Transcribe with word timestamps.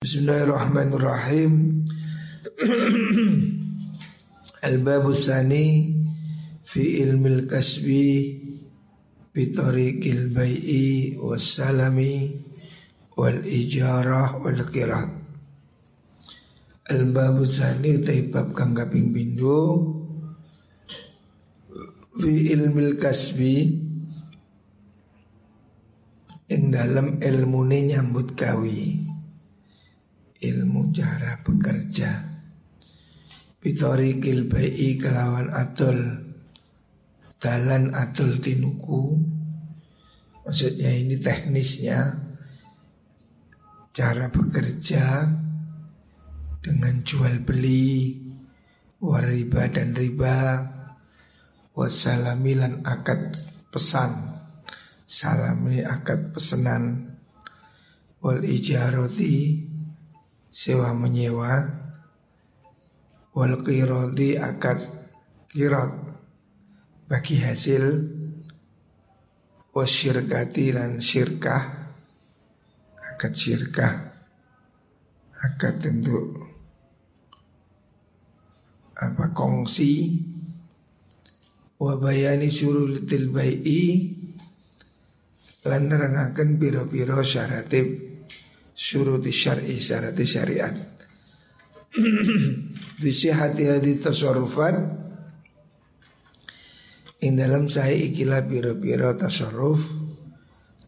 Bismillahirrahmanirrahim. 0.00 1.84
Al-babu 4.64 5.12
thani 5.12 5.92
Fi 6.64 7.04
ilmil 7.04 7.44
kasbi 7.44 8.32
Bitariqil 9.28 10.32
bai'i 10.32 11.20
Wassalami 11.20 12.32
Wal 13.12 13.44
ijarah 13.44 14.40
Wal 14.40 14.64
kirat 14.72 15.12
Al-babu 16.88 17.44
thani 17.44 18.00
Taibab 18.00 18.56
kang 18.56 18.72
kaping 18.72 19.12
bindu 19.12 19.84
Fi 22.16 22.56
ilmil 22.56 22.96
kasbi 22.96 23.84
Ing 26.48 26.72
dalam 26.72 27.20
ilmu 27.20 27.68
nyambut 27.68 28.32
kawi 28.32 29.09
ilmu 30.40 30.88
cara 30.96 31.44
bekerja. 31.44 32.10
Pitori 33.60 34.16
kilbai 34.16 34.96
kelawan 34.96 35.52
atul. 35.52 36.28
Dalan 37.40 37.92
atul 37.92 38.40
tinuku. 38.40 39.20
Maksudnya 40.44 40.90
ini 40.96 41.20
teknisnya. 41.20 42.30
Cara 43.90 44.30
bekerja 44.30 45.26
Dengan 46.62 47.02
jual 47.02 47.42
beli 47.42 48.14
Wariba 49.02 49.66
dan 49.66 49.98
riba 49.98 50.62
Wasalamilan 51.74 52.86
akad 52.86 53.34
pesan 53.74 54.30
Salami 55.10 55.82
akad 55.82 56.30
pesanan 56.30 57.18
Wal 58.22 58.46
ijaroti 58.46 59.69
sewa 60.50 60.90
menyewa 60.90 61.62
wal 63.30 63.54
qiradi 63.62 64.34
akad 64.34 64.82
kirat 65.46 65.94
bagi 67.06 67.38
hasil 67.38 68.10
wasyirkati 69.70 70.74
dan 70.74 70.98
syirkah 70.98 71.94
akad 73.14 73.32
syirkah 73.38 73.94
akad 75.38 75.78
untuk 75.86 76.34
apa 78.98 79.30
kongsi 79.30 80.18
wabayani 81.78 82.50
surulitil 82.50 83.30
bai'i 83.30 84.18
lan 85.62 85.86
nerangaken 85.86 86.58
biro-biro 86.58 87.22
syaratib 87.22 88.09
syurut 88.80 89.28
syar'i 89.28 89.76
syarat 89.76 90.16
syariat. 90.24 90.72
Bisi 93.02 93.28
hati-hati 93.34 93.98
tasarrufat 93.98 94.76
In 97.20 97.36
dalam 97.36 97.66
saya 97.66 97.92
ikilah 97.92 98.46
biro-biro 98.46 99.10
tasarruf 99.18 99.90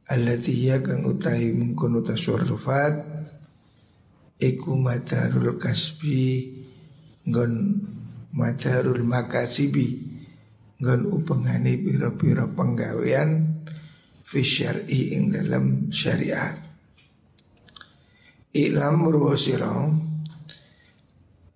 Allatiya 0.06 0.78
kang 0.78 1.02
utai 1.02 1.50
mengkono 1.50 2.06
tasarrufat 2.06 2.94
Iku 4.38 4.78
madarul 4.78 5.58
kasbi 5.58 6.54
Ngon 7.26 7.52
madarul 8.38 9.02
makasibi 9.02 9.88
Ngon 10.78 11.02
upengani 11.10 11.82
biro-biro 11.82 12.46
penggawean 12.54 13.58
Fi 14.22 14.46
ing 14.86 15.34
dalam 15.34 15.90
syariat 15.90 16.71
Ilam 18.52 19.08
ruwasira 19.08 19.88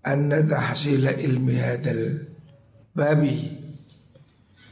Anna 0.01 0.39
tahsila 0.41 1.13
ilmi 1.13 1.61
hadal 1.61 2.25
Babi. 2.97 3.37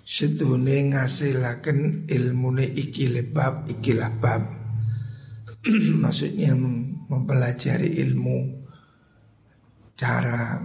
Setune 0.00 0.89
ngasilakan 0.89 2.08
ilmune 2.08 2.64
iki 2.64 3.13
lebab 3.13 3.68
iki 3.68 3.92
labab 3.92 4.40
Maksudnya 6.05 6.57
mempelajari 7.13 8.01
ilmu 8.01 8.64
Cara 9.92 10.64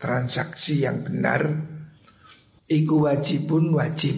transaksi 0.00 0.88
yang 0.88 1.04
benar. 1.04 1.44
Iku 2.64 3.04
wajibun 3.04 3.76
wajib. 3.76 4.16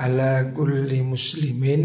Ala 0.00 0.48
kulli 0.56 1.04
muslimin 1.04 1.84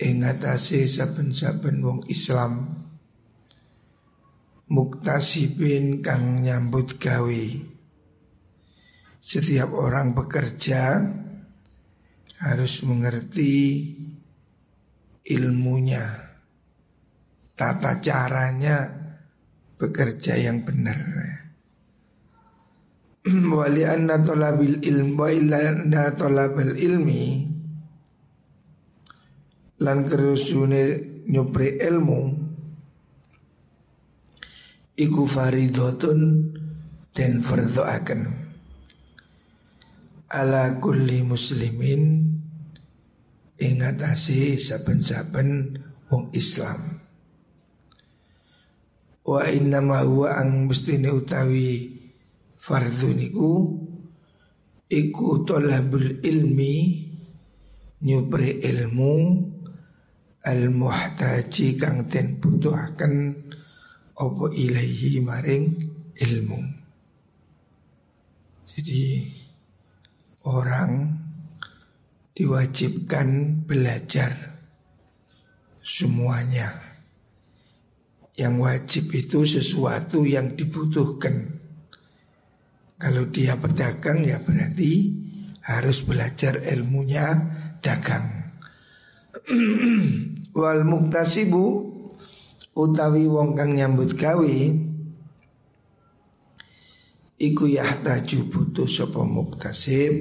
ing 0.00 0.26
atase 0.26 0.86
saben-saben 0.90 1.78
wong 1.84 2.00
Islam. 2.10 2.82
Muktasibin 4.64 6.00
kang 6.00 6.40
nyambut 6.42 6.96
gawe. 6.96 7.46
Setiap 9.20 9.70
orang 9.72 10.16
bekerja 10.16 11.04
harus 12.44 12.84
mengerti 12.84 13.92
ilmunya 15.24 16.24
tata 17.54 18.02
caranya 18.02 18.90
bekerja 19.78 20.36
yang 20.36 20.66
benar. 20.66 20.98
Wali 23.56 23.82
anna 23.88 24.20
tolabil 24.20 24.84
ilmi 24.84 25.16
wa 25.16 26.08
tolabil 26.12 26.76
ilmi 26.76 27.53
lan 29.84 30.08
kerusune 30.08 31.12
nyupri 31.28 31.76
ilmu 31.76 32.20
iku 34.96 35.22
faridotun 35.28 36.20
dan 37.12 37.44
fardhu 37.44 37.84
akan 37.84 38.20
ala 40.32 40.80
kulli 40.80 41.20
muslimin 41.22 42.32
ingatasi 43.54 44.58
saben-saben 44.58 45.78
wong 46.10 46.34
Islam. 46.34 46.98
Wa 49.24 49.46
inna 49.48 49.80
ma 49.80 50.04
huwa 50.04 50.36
ang 50.36 50.68
mestine 50.68 51.08
utawi 51.08 51.96
fardhu 52.60 53.14
niku 53.14 53.52
iku 54.90 55.46
tolabul 55.46 56.20
ilmi 56.20 56.74
nyupri 58.04 58.60
ilmu 58.60 59.14
al 60.44 60.68
muhtaji 60.68 61.80
kang 61.80 62.04
den 62.04 62.36
butuhaken 62.36 63.32
opo 64.20 64.52
ilaihi 64.52 65.24
maring 65.24 65.64
ilmu. 66.20 66.60
Jadi 68.68 69.24
orang 70.44 71.16
diwajibkan 72.36 73.60
belajar 73.64 74.32
semuanya. 75.80 76.92
Yang 78.34 78.54
wajib 78.58 79.04
itu 79.14 79.46
sesuatu 79.46 80.26
yang 80.26 80.58
dibutuhkan. 80.58 81.54
Kalau 82.98 83.30
dia 83.30 83.54
berdagang 83.54 84.26
ya 84.26 84.42
berarti 84.42 85.14
harus 85.62 86.02
belajar 86.02 86.58
ilmunya 86.66 87.30
dagang. 87.78 88.26
Wal 90.54 90.86
muktasibu 90.86 91.90
utawi 92.78 93.26
wong 93.26 93.58
kang 93.58 93.74
nyambut 93.74 94.14
gawe 94.14 94.56
iku 97.42 97.64
yahtaju 97.66 98.38
butuh 98.48 98.86
sapa 98.86 99.26
muktasib 99.26 100.14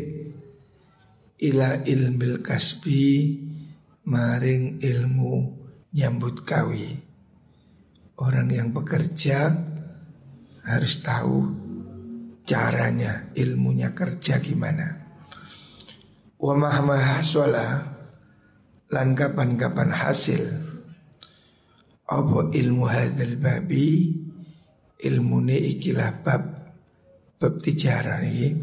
ila 1.37 1.85
ilmil 1.85 2.41
kasbi 2.41 3.37
maring 4.09 4.81
ilmu 4.81 5.53
nyambut 5.93 6.41
gawe. 6.41 6.85
Orang 8.17 8.49
yang 8.49 8.69
bekerja 8.73 9.53
harus 10.65 11.01
tahu 11.01 11.49
caranya, 12.45 13.29
ilmunya 13.37 13.91
kerja 13.93 14.37
gimana. 14.41 15.01
Wa 16.37 16.53
mahma 16.57 17.21
lan 18.93 19.17
kapan-kapan 19.17 19.89
hasil. 19.89 20.45
Apa 22.05 22.53
ilmu 22.53 22.85
hadzal 22.85 23.41
babi? 23.41 24.13
Ilmune 25.03 25.57
ikilah 25.57 26.23
bab 26.23 26.43
bab 27.35 27.53
tijarah 27.59 28.23
ini 28.23 28.55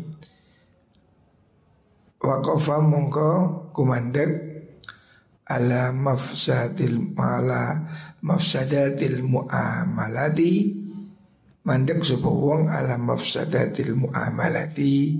waqafa 2.21 2.81
mongko 2.81 3.33
kumandek 3.77 4.31
ala 5.49 5.93
mafsadil 5.93 7.13
mala 7.13 7.85
mafsadatil 8.25 9.21
muamalati. 9.21 10.81
Mandek 11.61 12.01
sapa 12.09 12.25
wong 12.25 12.73
ala 12.73 12.97
mafsadatil 12.97 13.93
muamalati 13.93 15.13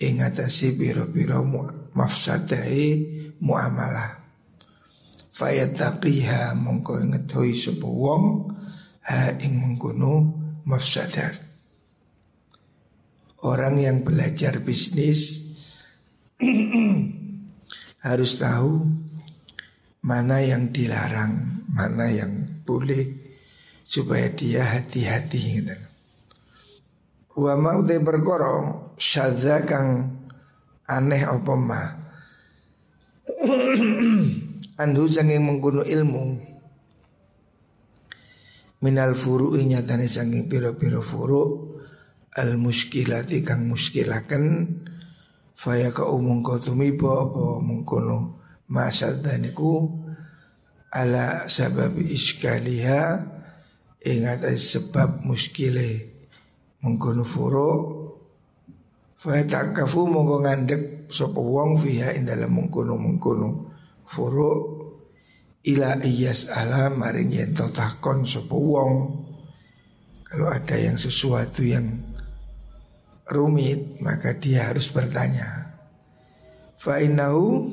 ing 0.00 0.24
atase 0.24 0.72
biro-biro 0.72 1.44
mafsadai 1.92 2.96
muamalah 3.44 4.25
fayataqiha 5.36 6.56
mongko 6.56 7.04
ngedhoi 7.12 7.52
sapa 7.52 7.84
wong 7.84 8.24
ha 9.04 9.36
ing 9.36 9.60
mengkono 9.60 10.32
mafsadat 10.64 11.36
orang 13.44 13.76
yang 13.76 14.00
belajar 14.00 14.64
bisnis 14.64 15.44
harus 18.06 18.32
tahu 18.38 18.86
mana 20.06 20.38
yang 20.38 20.70
dilarang, 20.70 21.66
mana 21.66 22.06
yang 22.06 22.62
boleh 22.62 23.10
supaya 23.82 24.30
dia 24.30 24.62
hati-hati 24.62 25.40
gitu. 25.58 25.74
Wa 27.36 27.58
mau 27.58 27.82
te 27.82 27.98
perkara 27.98 28.70
syadza 28.94 29.66
kang 29.66 30.14
aneh 30.86 31.26
apa 31.26 31.54
ma. 31.58 31.82
Andu 34.76 35.08
sanging 35.08 35.40
mengkuno 35.40 35.80
ilmu. 35.80 36.24
Minal 38.84 39.16
furu'i 39.16 39.64
nyatane 39.64 40.04
sanging 40.04 40.44
piro-piro 40.52 41.00
furu' 41.00 41.80
al 42.36 42.60
muskilati 42.60 43.40
kang 43.40 43.64
muskilaken 43.64 44.68
faya 45.56 45.88
ka 45.88 46.04
umum 46.04 46.44
kau 46.44 46.60
tumibo 46.60 47.08
apa 47.16 47.64
mengkono 47.64 48.36
daniku 49.24 49.88
ala 50.92 51.48
sabab 51.48 51.96
iskaliha 51.96 53.24
ingat 54.04 54.44
sebab 54.60 55.24
muskile 55.24 56.12
mengkono 56.84 57.24
furo 57.24 57.70
fa 59.16 59.40
takafu 59.40 60.04
mongko 60.04 60.44
ngandek 60.44 61.08
sapa 61.08 61.40
wong 61.40 61.80
fiha 61.80 62.12
ing 62.12 62.28
dalam 62.28 62.52
mengkono 62.52 63.72
furo 64.06 64.52
ila 65.66 65.98
iyas 66.00 66.54
ala 66.54 66.88
maring 66.94 67.34
yen 67.34 67.50
takon 67.52 68.22
sapa 68.22 68.54
wong. 68.54 68.94
Kalau 70.26 70.50
ada 70.50 70.74
yang 70.74 70.98
sesuatu 70.98 71.62
yang 71.62 71.86
rumit 73.30 73.98
maka 74.02 74.34
dia 74.38 74.70
harus 74.70 74.90
bertanya. 74.90 75.74
Fa 76.78 77.02
innahu 77.02 77.66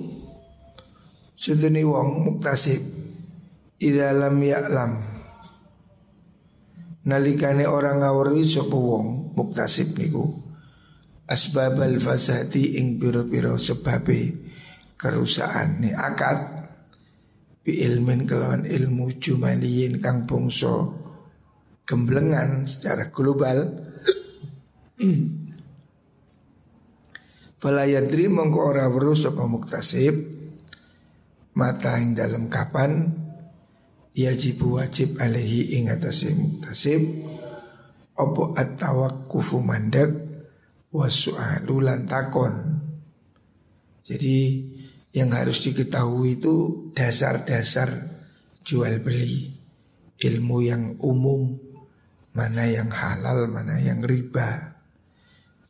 Suduni 1.34 1.84
wong 1.84 2.24
muktasib 2.24 2.80
Ida 3.84 4.16
lam 4.16 4.40
ya'lam. 4.40 4.96
Nalikane 7.04 7.68
orang 7.68 8.00
ngawuri 8.00 8.48
sapa 8.48 8.78
wong 8.80 9.36
muktasib 9.36 9.92
niku 10.00 10.24
Asbabal 11.28 12.00
fasadi 12.00 12.80
ing 12.80 12.96
piro-piro 12.96 13.60
sebabe 13.60 14.43
kerusakan 14.98 15.84
ni. 15.84 15.92
Akad 15.92 16.64
Bi 17.64 17.80
ilmin 17.80 18.28
kelawan 18.28 18.68
ilmu 18.68 19.08
jumaliyin 19.24 20.04
kang 20.04 20.28
bongso 20.28 21.00
Gemblengan 21.84 22.64
secara 22.64 23.12
global. 23.12 23.68
Falayadri 27.60 28.32
mongko 28.32 28.60
ora 28.72 28.88
weruh 28.88 29.20
sapa 29.20 29.44
muktasib. 29.44 30.16
Mata 31.60 32.00
yang 32.00 32.16
dalam 32.16 32.48
kapan? 32.48 33.12
Yajibu 34.16 34.80
wajib 34.80 35.20
alaihi 35.20 35.76
ing 35.76 35.92
atase 35.92 36.32
muktasib. 36.32 37.04
Opo 38.16 38.56
at-tawakkufu 38.56 39.60
mandek? 39.60 40.12
Wasu'alu 40.88 41.84
lan 41.84 42.08
takon. 42.08 42.80
Jadi 44.08 44.72
yang 45.14 45.30
harus 45.30 45.62
diketahui 45.62 46.42
itu 46.42 46.90
dasar-dasar 46.98 47.90
jual 48.66 48.98
beli. 49.00 49.54
Ilmu 50.18 50.58
yang 50.66 50.98
umum 51.06 51.54
mana 52.34 52.66
yang 52.66 52.90
halal 52.90 53.46
mana 53.46 53.78
yang 53.78 54.02
riba. 54.02 54.74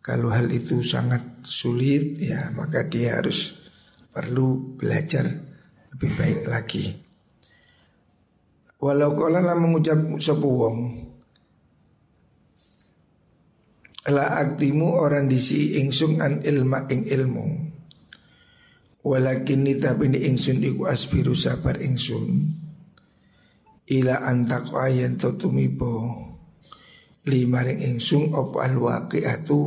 Kalau 0.03 0.31
hal 0.31 0.51
itu 0.51 0.83
sangat 0.83 1.43
sulit 1.43 2.19
ya 2.19 2.51
maka 2.55 2.87
dia 2.87 3.19
harus 3.19 3.67
perlu 4.11 4.79
belajar 4.79 5.27
lebih 5.95 6.11
baik 6.15 6.41
lagi. 6.47 6.85
Walau 8.83 9.15
kala 9.15 9.39
lah 9.39 9.55
mengucap 9.55 9.95
sapa 10.19 10.43
wong 10.43 10.79
La 14.11 14.43
aktimu 14.43 14.99
orang 14.99 15.31
disi 15.31 15.79
ingsun 15.79 16.19
an 16.19 16.43
ilma 16.43 16.83
ing 16.91 17.07
ilmu 17.07 17.62
Walakin 19.03 19.67
nita 19.67 19.99
bini 19.99 20.23
ingsun 20.31 20.63
iku 20.63 20.87
aspiru 20.87 21.35
sabar 21.35 21.75
ingsun. 21.83 22.55
Ila 23.83 24.23
antak 24.23 24.71
ayen 24.71 25.19
totumibo 25.19 26.31
Limaring 27.23 27.79
ingsun 27.79 28.35
op 28.35 28.59
al 28.59 28.75
waqi'atu 28.79 29.59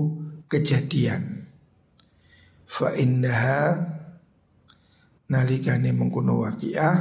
kejadian. 0.44 1.48
Fa 2.68 2.92
nalikane 5.26 5.90
mengkuno 5.96 6.44
waqiah 6.44 6.96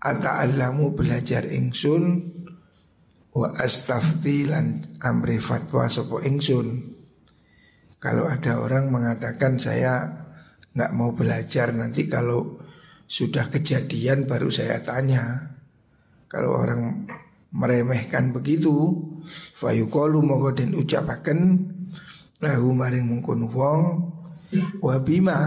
ata'allamu 0.00 0.96
belajar 0.96 1.44
ingsun 1.52 2.32
wa 3.36 3.52
astafti 3.60 4.48
lan 4.48 4.80
amri 5.04 5.36
fatwa 5.36 5.84
sopo 5.92 6.24
ingsun. 6.24 6.96
Kalau 8.00 8.24
ada 8.24 8.56
orang 8.56 8.88
mengatakan 8.88 9.60
saya 9.60 10.21
nggak 10.72 10.92
mau 10.96 11.12
belajar 11.12 11.76
nanti 11.76 12.08
kalau 12.08 12.60
sudah 13.04 13.52
kejadian 13.52 14.24
baru 14.24 14.48
saya 14.48 14.80
tanya. 14.80 15.52
Kalau 16.32 16.56
orang 16.56 17.04
meremehkan 17.52 18.32
begitu 18.32 18.72
fayuqalu 19.52 20.24
monggo 20.24 20.56
den 20.56 20.72
ucapaken 20.72 21.68
lahu 22.40 22.72
maring 22.72 23.04
mungkun 23.04 23.52
wong 23.52 23.82
wa 24.80 24.96
bima. 25.04 25.40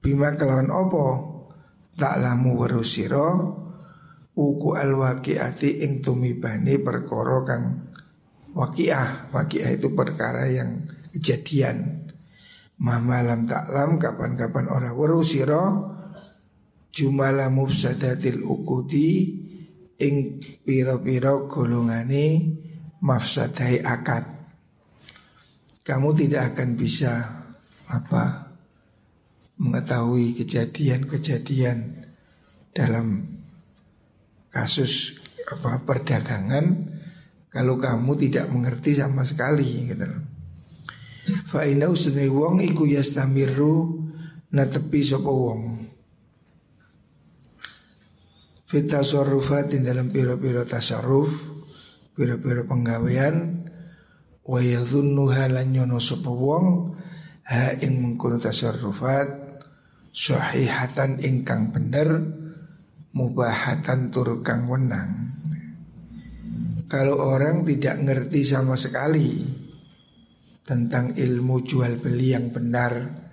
Kelawan 0.00 0.72
opo 0.72 1.06
Tak 1.92 2.24
lamu 2.24 2.56
warusiro 2.56 3.28
Uku 4.32 4.72
al 4.72 4.96
waqiati 4.96 5.84
ing 5.84 6.00
tumibani 6.00 6.80
perkara 6.80 7.44
kang 7.44 7.64
Waqiah 8.56 9.68
itu 9.76 9.92
perkara 9.92 10.48
yang 10.48 10.88
kejadian 11.12 11.99
Mamalam 12.80 13.44
taklam 13.44 14.00
kapan-kapan 14.00 14.66
orang 14.72 14.96
warusiro 14.96 15.64
Jumala 16.90 17.52
mufsadatil 17.52 18.40
ukudi 18.42 19.36
Ing 20.00 20.40
piro-piro 20.64 21.44
golongane 21.44 22.56
Mafsadai 23.04 23.84
akad 23.84 24.24
Kamu 25.84 26.08
tidak 26.16 26.56
akan 26.56 26.68
bisa 26.74 27.12
Apa 27.92 28.50
mengetahui 29.60 30.32
kejadian-kejadian 30.40 32.00
dalam 32.72 33.28
kasus 34.48 35.20
apa 35.52 35.84
perdagangan 35.84 36.88
kalau 37.52 37.76
kamu 37.76 38.16
tidak 38.16 38.48
mengerti 38.48 38.96
sama 38.96 39.26
sekali 39.26 39.90
gitu. 39.90 40.06
Fa 41.50 41.66
inna 41.66 41.90
usni 41.90 42.30
wong 42.30 42.62
iku 42.62 42.86
yastamiru 42.86 44.06
natepi 44.54 45.02
sapa 45.02 45.26
wong. 45.26 45.62
Fit 48.70 48.86
tasarrufatin 48.86 49.82
dalam 49.82 50.14
pira-pira 50.14 50.62
tasarruf, 50.62 51.50
pira-pira 52.14 52.62
penggawean 52.62 53.66
wa 54.46 54.62
yadhunnu 54.62 55.26
halan 55.26 55.74
yono 55.74 55.98
sapa 55.98 56.30
wong 56.30 56.94
ha 57.50 57.74
ing 57.82 57.98
mengkono 57.98 58.38
tasarrufat 58.38 59.26
sahihatan 60.14 61.18
ingkang 61.18 61.74
bener 61.74 62.30
mubahatan 63.14 64.10
tur 64.14 64.42
kang 64.42 64.66
wenang 64.70 65.34
kalau 66.90 67.18
orang 67.22 67.62
tidak 67.62 68.02
ngerti 68.02 68.42
sama 68.42 68.74
sekali 68.74 69.46
tentang 70.70 71.18
ilmu 71.18 71.66
jual 71.66 71.98
beli 71.98 72.30
yang 72.30 72.54
benar. 72.54 73.26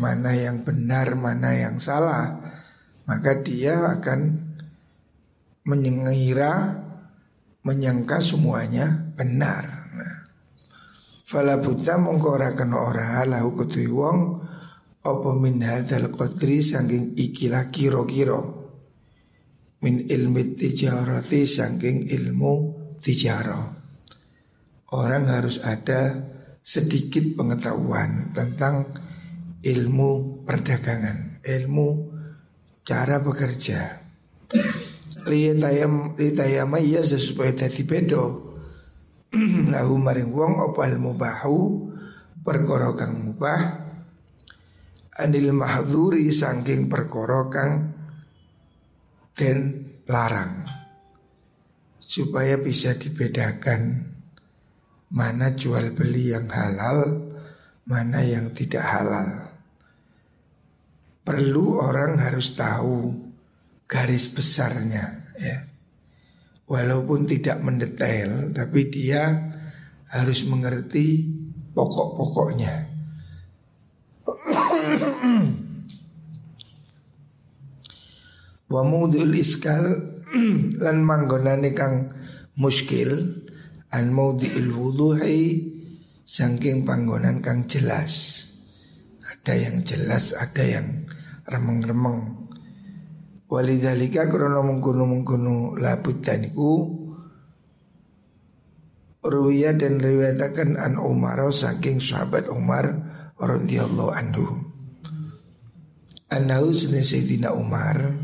Mana 0.00 0.32
yang 0.32 0.64
benar 0.64 1.12
mana 1.20 1.52
yang 1.52 1.76
salah. 1.76 2.32
Maka 3.04 3.44
dia 3.44 4.00
akan 4.00 4.40
mengira 5.68 6.80
menyangka 7.60 8.24
semuanya 8.24 8.88
benar. 9.12 9.68
Nah, 9.92 10.16
Fala 11.28 11.60
buta 11.60 12.00
mongko 12.00 12.28
ora 12.40 12.56
kena 12.56 12.80
ora 12.80 13.20
lahu 13.28 13.52
kutui 13.52 13.92
wong 13.92 14.40
apa 15.04 15.30
min 15.36 15.60
hadzal 15.60 16.08
qadri 16.08 16.64
saking 16.64 17.12
ikilah 17.12 17.68
kira-kira. 17.68 18.40
Min 19.82 20.08
ilmi 20.08 20.56
tijarati 20.56 21.44
saking 21.44 22.08
ilmu 22.08 22.52
tijarah. 23.02 23.82
Orang 24.92 25.24
harus 25.28 25.58
ada 25.64 26.32
sedikit 26.62 27.34
pengetahuan 27.34 28.30
tentang 28.30 28.86
ilmu 29.62 30.42
perdagangan 30.46 31.42
ilmu 31.42 31.88
cara 32.86 33.18
bekerja. 33.18 34.02
Liyatayam 35.22 36.18
litayama 36.18 36.82
iya 36.82 37.02
supaya 37.02 37.54
dadi 37.54 37.82
bedo. 37.86 38.54
Lahu 39.72 39.94
maring 39.98 40.30
wong 40.30 40.54
opal 40.60 40.98
mubahu 40.98 41.90
perkara 42.42 42.92
kang 42.98 43.22
mubah 43.22 43.60
anil 45.16 45.54
mahdhuri 45.54 46.28
saking 46.28 46.90
perkara 46.90 47.46
kang 47.48 47.96
den 49.32 49.88
larang 50.04 50.66
supaya 52.02 52.60
bisa 52.60 52.92
dibedakan 52.98 54.11
mana 55.12 55.52
jual 55.52 55.92
beli 55.92 56.32
yang 56.32 56.48
halal, 56.48 57.20
mana 57.84 58.24
yang 58.24 58.48
tidak 58.56 58.80
halal. 58.80 59.52
Perlu 61.22 61.78
orang 61.78 62.18
harus 62.18 62.56
tahu 62.56 63.12
garis 63.84 64.32
besarnya 64.32 65.28
ya. 65.36 65.68
Walaupun 66.64 67.28
tidak 67.28 67.60
mendetail 67.60 68.56
tapi 68.56 68.88
dia 68.88 69.52
harus 70.08 70.48
mengerti 70.48 71.28
pokok-pokoknya. 71.76 72.88
Wa 78.72 78.80
mudul 78.80 79.36
iskal 79.36 79.84
lan 80.80 81.04
manggonane 81.04 81.76
kang 81.76 82.08
muskil 82.56 83.41
an 83.92 84.10
maudhi'il 84.10 84.72
wudhu'i 84.72 85.68
saking 86.24 86.88
panggonan 86.88 87.44
kang 87.44 87.68
jelas. 87.68 88.40
Ada 89.20 89.54
yang 89.58 89.84
jelas, 89.84 90.32
ada 90.32 90.64
yang 90.64 91.04
remeng-remeng. 91.44 92.48
Walidhalika 93.52 94.32
krono 94.32 94.64
mengkono-mengkono 94.64 95.76
labud 95.76 96.24
daniku 96.24 97.02
Ruwiya 99.22 99.78
dan 99.78 100.02
riwayatakan 100.02 100.74
an 100.80 100.98
Umar 100.98 101.38
saking 101.54 102.02
sahabat 102.02 102.50
Umar 102.50 102.90
radhiyallahu 103.38 104.10
anhu. 104.10 104.46
Anahu 106.32 106.74
sene 106.74 107.04
Sayyidina 107.06 107.54
Umar 107.54 108.18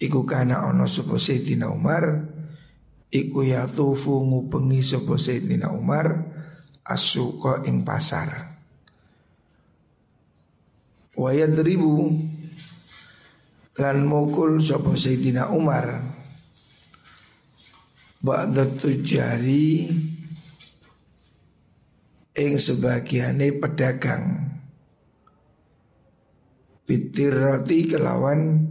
iku 0.00 0.24
kana 0.24 0.64
ono 0.70 0.88
sapa 0.88 1.20
Sayyidina 1.20 1.68
Umar 1.68 2.35
iku 3.10 3.46
ya 3.46 3.66
tufu 3.70 4.24
ngupengi 4.26 4.82
sapa 4.82 5.14
Sayyidina 5.14 5.70
Umar 5.70 6.06
asuka 6.82 7.62
ing 7.66 7.82
pasar. 7.86 8.56
Wa 11.16 11.30
yadribu 11.32 12.12
lan 13.78 13.96
mukul 14.04 14.58
sapa 14.62 14.94
Sayyidina 14.94 15.50
Umar. 15.54 16.14
Ba'da 18.16 18.66
tujari 18.66 19.86
ing 22.36 22.52
sebagiane 22.58 23.54
pedagang. 23.54 24.56
Roti 26.86 27.78
kelawan 27.90 28.62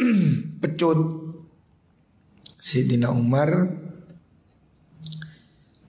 pecut 0.64 1.21
Sayyidina 2.62 3.10
Umar 3.10 3.66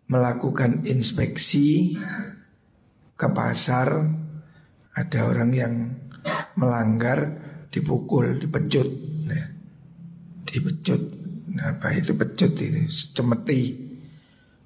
melakukan 0.10 0.90
inspeksi 0.90 1.94
ke 3.14 3.28
pasar 3.30 4.10
ada 4.98 5.20
orang 5.30 5.54
yang 5.54 5.74
melanggar 6.58 7.30
dipukul, 7.70 8.42
dipecut, 8.42 8.90
ya. 9.30 9.46
dipecut. 10.50 11.02
Nah, 11.54 11.78
apa 11.78 11.94
itu 11.94 12.18
pecut 12.18 12.58
itu? 12.58 12.90
Cemeti. 13.14 13.62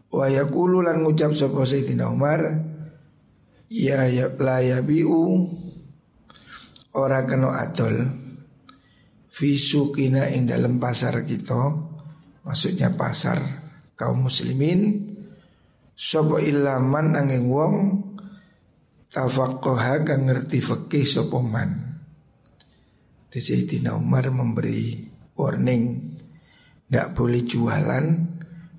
Wa 0.07 0.31
yaqulu 0.31 0.87
lan 0.87 1.03
ngucap 1.03 1.35
sapa 1.35 1.67
Sayyidina 1.67 2.07
Umar, 2.07 2.39
ya 3.67 4.07
ya 4.07 4.31
la 4.39 4.63
ora 6.95 7.19
kena 7.27 7.51
adol 7.51 7.95
fisukina 9.27 10.31
ing 10.31 10.47
dalam 10.47 10.79
pasar 10.79 11.27
kita 11.27 11.87
maksudnya 12.47 12.95
pasar 12.95 13.37
kaum 13.99 14.31
muslimin. 14.31 15.03
Sapa 15.97 16.37
ilaman 16.39 17.17
angin 17.17 17.49
wong 17.49 17.73
tafaqqaha 19.11 20.05
kang 20.05 20.29
ngerti 20.29 20.61
fikih 20.61 21.03
sapa 21.03 21.41
man. 21.43 21.87
Sayyidina 23.37 23.93
Umar 23.93 24.33
memberi 24.33 24.97
warning 25.37 26.09
Tidak 26.89 27.13
boleh 27.13 27.45
jualan 27.45 28.05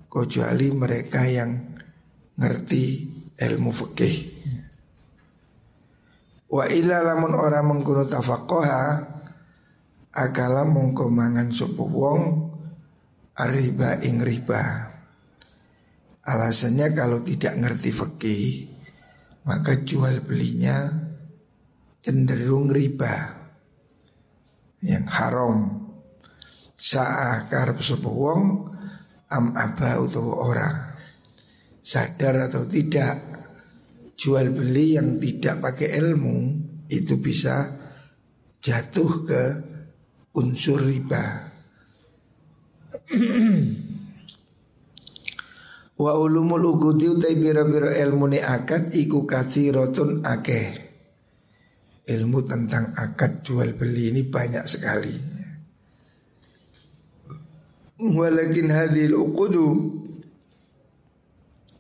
Kecuali 0.09 0.67
mereka 0.75 1.23
yang 1.31 1.79
ngerti 2.35 2.85
ilmu 3.39 3.71
fikih. 3.71 4.17
Wa 6.49 6.65
illa 6.67 7.05
lamun 7.05 7.37
orang 7.37 7.71
mengkuno 7.71 8.09
tafakoha 8.09 9.05
Akala 10.17 10.65
mongko 10.65 11.13
mangan 11.13 11.53
wong 11.77 12.48
Arriba 13.39 14.03
ing 14.03 14.19
riba. 14.19 14.91
Alasannya 16.27 16.93
kalau 16.93 17.23
tidak 17.25 17.55
ngerti 17.57 17.91
fikih 17.95 18.47
Maka 19.49 19.81
jual 19.81 20.21
belinya 20.21 20.93
cenderung 22.05 22.69
riba 22.69 23.33
yang 24.85 25.09
haram. 25.09 25.89
Saah 26.77 27.49
karep 27.49 27.81
wong 28.05 28.69
am 29.33 29.57
aba 29.57 29.97
utawa 30.05 30.35
ora. 30.45 30.71
Sadar 31.81 32.53
atau 32.53 32.69
tidak 32.69 33.25
jual 34.21 34.53
beli 34.53 35.01
yang 35.01 35.17
tidak 35.17 35.65
pakai 35.65 35.97
ilmu 35.97 36.37
itu 36.93 37.17
bisa 37.17 37.73
jatuh 38.61 39.13
ke 39.25 39.43
unsur 40.37 40.85
riba 40.85 41.48
wa 45.99 46.13
ulumul 46.15 46.65
ugudi 46.77 47.09
utai 47.11 47.35
bira-bira 47.35 47.97
ilmu 47.97 48.31
ni 48.31 48.41
akad 48.41 48.95
iku 48.95 49.25
kathiratun 49.27 50.23
akeh. 50.23 50.87
Ilmu 52.09 52.39
tentang 52.49 52.97
akad 52.97 53.45
jual 53.45 53.77
beli 53.77 54.09
ini 54.13 54.25
banyak 54.25 54.65
sekali. 54.65 55.15
Walakin 57.99 58.69
hadhil 58.73 59.13
uqudu. 59.13 59.69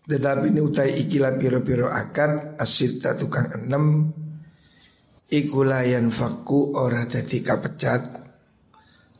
Tetapi 0.08 0.52
ini 0.52 0.60
utai 0.60 1.04
ikilah 1.04 1.36
piro-piro 1.36 1.88
akad 1.88 2.56
asita 2.56 3.12
tukang 3.12 3.52
enam 3.52 4.08
Ikulayan 5.28 6.08
faku 6.08 6.72
ora 6.72 7.04
dadi 7.04 7.44
kapecat 7.44 8.17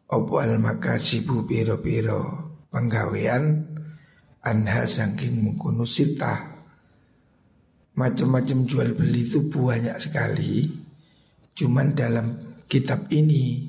Opo 0.08 0.40
al 0.40 0.56
makasibu 0.56 1.44
piro-piro 1.44 2.22
penggawean 2.72 3.76
Anha 4.40 4.88
saking 4.88 5.44
mengkuno 5.44 5.84
sita 5.84 6.56
Macam-macam 7.98 8.58
jual 8.64 8.96
beli 8.96 9.28
itu 9.28 9.44
banyak 9.52 9.96
sekali 10.00 10.64
Cuman 11.52 11.92
dalam 11.92 12.26
kitab 12.70 13.10
ini 13.10 13.66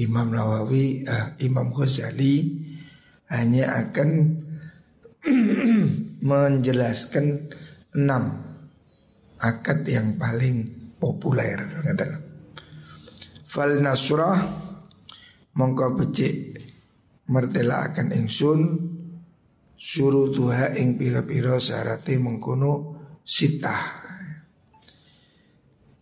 Imam 0.00 0.32
Nawawi, 0.32 1.04
uh, 1.04 1.36
Imam 1.44 1.68
Ghazali 1.68 2.64
hanya 3.28 3.76
akan 3.84 4.10
menjelaskan 6.32 7.52
enam 7.92 8.40
akad 9.36 9.84
yang 9.84 10.16
paling 10.16 10.64
populer. 10.96 11.60
Fal 13.44 13.84
nasrah 13.84 14.40
mongko 15.56 15.98
becik 15.98 16.56
mertela 17.28 17.92
akan 17.92 18.08
ingsun 18.12 18.60
suruh 19.76 20.30
tuha 20.30 20.74
ing 20.78 20.96
pira-pira 20.96 21.58
syarate 21.58 22.16
mengkono 22.16 22.98
sitah 23.22 24.02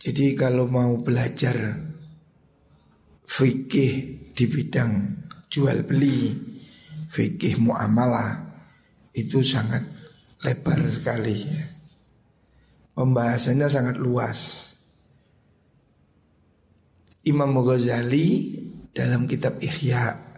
jadi 0.01 0.33
kalau 0.33 0.65
mau 0.65 0.97
belajar 0.97 1.77
fikih 3.29 3.93
di 4.33 4.45
bidang 4.49 4.93
jual 5.53 5.85
beli, 5.85 6.33
fikih 7.13 7.61
muamalah 7.61 8.49
itu 9.13 9.45
sangat 9.45 9.85
lebar 10.41 10.81
sekali. 10.89 11.45
Pembahasannya 12.97 13.69
sangat 13.69 14.01
luas. 14.01 14.73
Imam 17.29 17.53
Ghazali 17.61 18.57
dalam 18.91 19.27
kitab 19.27 19.59
Ihya. 19.63 20.31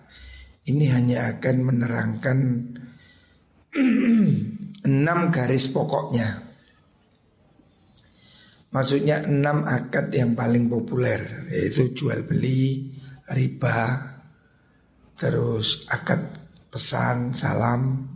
Ini 0.62 0.84
hanya 0.94 1.36
akan 1.36 1.56
menerangkan 1.66 2.38
enam 4.88 5.18
garis 5.34 5.72
pokoknya. 5.74 6.52
Maksudnya 8.72 9.28
enam 9.28 9.68
akad 9.68 10.08
yang 10.16 10.32
paling 10.32 10.64
populer 10.72 11.44
Yaitu 11.52 11.92
jual 11.92 12.24
beli, 12.24 12.88
riba 13.28 14.00
Terus 15.12 15.84
akad 15.92 16.32
pesan, 16.72 17.36
salam 17.36 18.08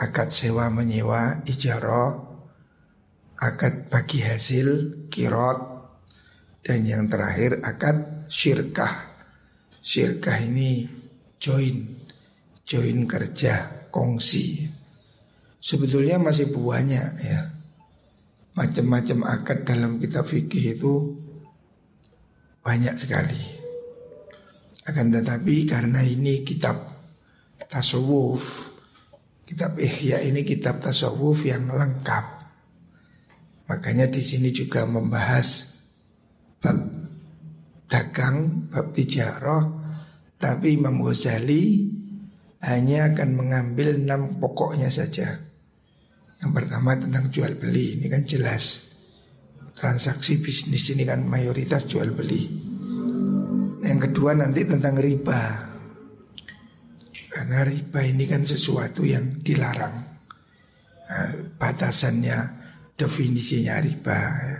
Akad 0.00 0.32
sewa 0.32 0.72
menyewa, 0.72 1.44
ijaroh 1.44 2.16
Akad 3.36 3.92
bagi 3.92 4.24
hasil, 4.24 5.04
kirot 5.12 5.60
Dan 6.64 6.88
yang 6.88 7.04
terakhir 7.12 7.60
akad 7.60 8.24
syirkah 8.32 9.07
Syirkah 9.88 10.36
ini 10.44 10.84
join 11.40 11.96
Join 12.68 13.08
kerja, 13.08 13.88
kongsi. 13.88 14.68
Sebetulnya 15.56 16.20
masih 16.20 16.52
banyak 16.52 17.10
ya. 17.16 17.40
Macam-macam 18.52 19.24
akad 19.24 19.64
dalam 19.64 19.96
kitab 19.96 20.28
fikih 20.28 20.76
itu 20.76 21.16
Banyak 22.60 23.00
sekali. 23.00 23.40
Akan 24.84 25.08
tetapi 25.08 25.64
karena 25.64 26.04
ini 26.04 26.44
kitab 26.44 26.76
tasawuf 27.72 28.76
Kitab 29.48 29.80
Ihya 29.80 30.20
ini 30.28 30.44
kitab 30.44 30.84
tasawuf 30.84 31.48
yang 31.48 31.72
lengkap. 31.72 32.24
Makanya 33.72 34.12
di 34.12 34.20
sini 34.20 34.52
juga 34.52 34.84
membahas 34.84 35.80
dagang, 37.88 38.68
bab 38.68 38.92
tijarah 38.92 39.64
Tapi 40.38 40.78
Imam 40.78 41.02
Ghazali 41.02 41.88
hanya 42.62 43.10
akan 43.10 43.30
mengambil 43.34 43.98
enam 43.98 44.38
pokoknya 44.38 44.92
saja 44.92 45.48
yang 46.38 46.54
pertama 46.54 46.94
tentang 46.94 47.26
jual 47.34 47.58
beli, 47.58 47.98
ini 47.98 48.06
kan 48.06 48.22
jelas. 48.22 48.94
Transaksi 49.74 50.38
bisnis 50.38 50.90
ini 50.94 51.02
kan 51.06 51.22
mayoritas 51.26 51.86
jual 51.86 52.14
beli. 52.14 52.46
Yang 53.82 54.10
kedua 54.10 54.38
nanti 54.38 54.62
tentang 54.66 54.98
riba. 54.98 55.66
Karena 57.30 57.62
riba 57.62 58.00
ini 58.02 58.26
kan 58.26 58.42
sesuatu 58.42 59.06
yang 59.06 59.42
dilarang. 59.42 59.96
Nah, 61.08 61.30
batasannya, 61.58 62.38
definisinya 62.98 63.78
riba. 63.82 64.18
Ya. 64.18 64.58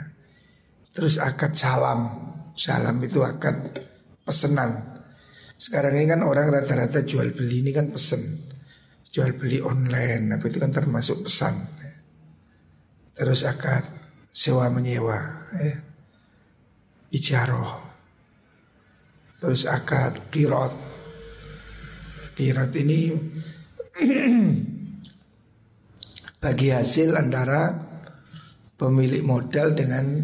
Terus 0.95 1.19
akad 1.19 1.55
salam. 1.55 2.28
Salam 2.59 2.99
itu 3.07 3.23
akad 3.23 3.79
pesenan. 4.27 4.99
Sekarang 5.55 5.95
ini 5.95 6.11
kan 6.11 6.27
orang 6.27 6.51
rata-rata 6.51 7.07
jual 7.07 7.31
beli 7.31 7.63
ini 7.63 7.71
kan 7.71 7.95
pesen 7.95 8.51
jual 9.15 9.39
beli 9.39 9.63
online, 9.63 10.35
apa 10.35 10.45
itu 10.51 10.59
kan 10.59 10.75
termasuk 10.75 11.27
pesan. 11.27 11.55
Terus 13.15 13.47
akad 13.47 13.87
sewa 14.35 14.67
menyewa, 14.75 15.19
ya. 15.55 15.75
ijaroh. 17.15 17.79
Terus 19.39 19.63
akad 19.71 20.19
kirot. 20.35 20.75
Kirot 22.35 22.75
ini 22.75 23.15
bagi 26.43 26.69
hasil 26.71 27.19
antara 27.19 27.75
pemilik 28.79 29.23
modal 29.23 29.75
dengan 29.75 30.23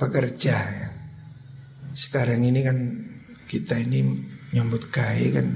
pekerja. 0.00 0.56
Ya. 0.56 0.91
Sekarang 1.92 2.40
ini 2.40 2.60
kan 2.64 2.78
kita 3.48 3.76
ini 3.76 4.00
nyambut 4.52 4.88
gawe 4.88 5.26
kan 5.32 5.48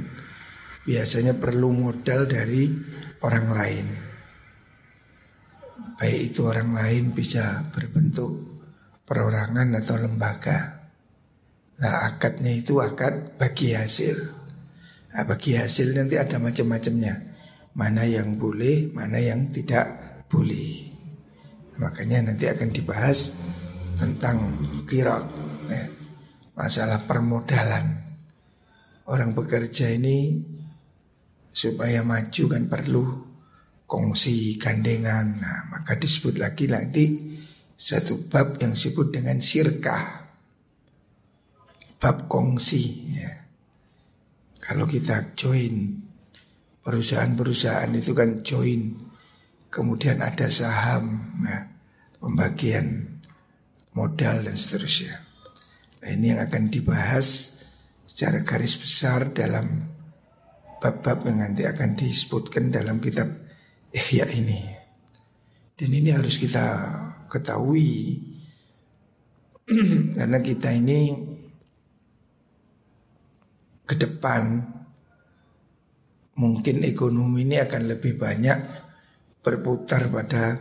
biasanya 0.85 1.37
perlu 1.37 1.73
modal 1.73 2.29
dari 2.29 2.69
orang 3.25 3.47
lain. 3.53 3.87
Baik 5.97 6.21
itu 6.33 6.41
orang 6.45 6.77
lain 6.77 7.05
bisa 7.17 7.65
berbentuk 7.73 8.33
perorangan 9.09 9.81
atau 9.81 9.97
lembaga. 9.97 10.89
Nah 11.81 12.09
akadnya 12.09 12.53
itu 12.53 12.81
akad 12.85 13.41
bagi 13.41 13.73
hasil. 13.73 14.37
Nah, 15.17 15.25
bagi 15.25 15.57
hasil 15.57 15.97
nanti 15.97 16.21
ada 16.21 16.37
macam-macamnya. 16.37 17.15
Mana 17.73 18.05
yang 18.05 18.37
boleh, 18.37 18.93
mana 18.93 19.17
yang 19.17 19.49
tidak 19.49 19.89
boleh. 20.29 20.93
Makanya 21.81 22.29
nanti 22.29 22.45
akan 22.45 22.69
dibahas 22.69 23.33
tentang 23.97 24.61
kirot, 24.85 25.25
ya. 25.73 25.96
Masalah 26.57 27.05
permodalan. 27.05 28.03
Orang 29.07 29.37
bekerja 29.37 29.93
ini 29.95 30.43
supaya 31.53 32.03
maju 32.03 32.45
kan 32.51 32.65
perlu 32.67 33.05
kongsi 33.87 34.59
gandengan. 34.59 35.39
Nah, 35.39 35.71
maka 35.71 35.95
disebut 35.95 36.43
lagi 36.43 36.67
nanti 36.67 37.05
satu 37.77 38.27
bab 38.27 38.59
yang 38.59 38.75
disebut 38.75 39.15
dengan 39.15 39.39
sirkah. 39.39 40.27
Bab 42.03 42.27
kongsi 42.27 42.85
ya. 43.15 43.31
Kalau 44.59 44.91
kita 44.91 45.39
join 45.39 46.03
perusahaan-perusahaan 46.83 47.93
itu 47.95 48.11
kan 48.17 48.43
join. 48.43 49.07
Kemudian 49.67 50.25
ada 50.25 50.49
saham, 50.49 51.37
ya, 51.45 51.69
pembagian 52.17 53.21
modal 53.93 54.47
dan 54.47 54.57
seterusnya. 54.57 55.26
Nah, 56.07 56.15
ini 56.15 56.31
yang 56.31 56.39
akan 56.39 56.71
dibahas 56.71 57.59
secara 58.07 58.47
garis 58.47 58.79
besar 58.79 59.35
dalam 59.35 59.91
bab-bab 60.79 61.27
yang 61.27 61.43
nanti 61.43 61.67
akan 61.67 61.99
disebutkan 61.99 62.71
dalam 62.71 63.03
kitab 63.03 63.27
Ihya 63.91 64.31
ini. 64.31 64.71
Dan 65.75 65.91
ini 65.91 66.15
harus 66.15 66.39
kita 66.39 66.63
ketahui 67.27 68.23
karena 70.23 70.39
kita 70.39 70.79
ini 70.79 71.11
ke 73.83 73.99
depan 73.99 74.63
mungkin 76.39 76.87
ekonomi 76.87 77.43
ini 77.51 77.59
akan 77.59 77.83
lebih 77.91 78.15
banyak 78.15 78.59
berputar 79.43 80.07
pada 80.07 80.55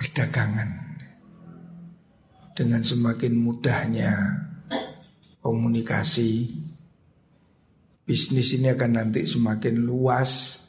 perdagangan. 0.00 0.96
Dengan 2.56 2.80
semakin 2.80 3.36
mudahnya 3.36 4.47
komunikasi 5.48 6.52
bisnis 8.04 8.52
ini 8.60 8.68
akan 8.68 8.92
nanti 9.00 9.24
semakin 9.24 9.80
luas 9.80 10.60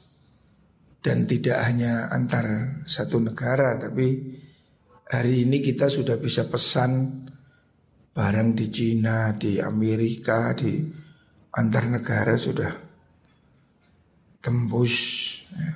dan 1.04 1.28
tidak 1.28 1.60
hanya 1.68 2.08
antar 2.16 2.80
satu 2.88 3.20
negara 3.20 3.76
tapi 3.76 4.40
hari 5.12 5.44
ini 5.44 5.60
kita 5.60 5.92
sudah 5.92 6.16
bisa 6.16 6.48
pesan 6.48 7.28
barang 8.16 8.52
di 8.56 8.68
Cina, 8.72 9.36
di 9.36 9.60
Amerika, 9.60 10.56
di 10.56 10.80
antar 11.56 11.84
negara 11.88 12.36
sudah 12.36 12.72
tembus 14.40 14.96
ya, 15.56 15.72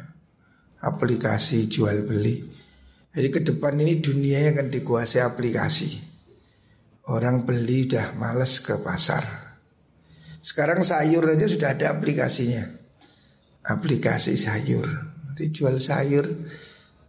aplikasi 0.83 1.67
jual 1.67 2.03
beli. 2.07 2.43
Jadi 3.13 3.27
ke 3.29 3.39
depan 3.43 3.77
ini 3.79 3.99
dunia 4.01 4.47
yang 4.47 4.59
akan 4.59 4.69
dikuasai 4.73 5.21
aplikasi. 5.21 6.12
Orang 7.03 7.43
beli 7.43 7.83
udah 7.83 8.15
males 8.15 8.63
ke 8.63 8.79
pasar. 8.79 9.27
Sekarang 10.39 10.87
sayur 10.87 11.35
aja 11.35 11.51
sudah 11.51 11.75
ada 11.75 11.91
aplikasinya. 11.91 12.63
Aplikasi 13.67 14.39
sayur. 14.39 14.87
Dijual 15.35 15.83
sayur, 15.83 16.23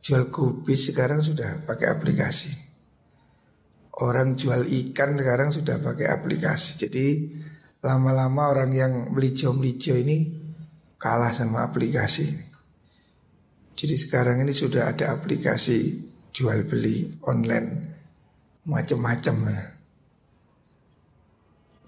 jual 0.02 0.35
kubis 0.35 0.90
sekarang 0.90 1.22
sudah 1.22 1.62
pakai 1.62 1.94
aplikasi. 1.94 2.50
Orang 4.02 4.35
jual 4.35 4.66
ikan 4.66 5.14
sekarang 5.14 5.54
sudah 5.54 5.78
pakai 5.78 6.11
aplikasi. 6.11 6.70
Jadi 6.74 7.07
lama-lama 7.78 8.50
orang 8.50 8.74
yang 8.74 8.92
melijo-melijo 9.14 9.94
ini 9.94 10.26
kalah 10.98 11.30
sama 11.30 11.70
aplikasi. 11.70 12.35
Jadi 13.78 13.94
sekarang 13.94 14.42
ini 14.42 14.50
sudah 14.50 14.90
ada 14.90 15.14
aplikasi 15.14 16.02
jual 16.35 16.66
beli 16.66 17.14
online 17.22 17.94
macam-macam 18.66 19.37
ya 19.54 19.73